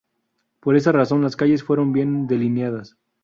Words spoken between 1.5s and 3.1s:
fueron bien delineadas.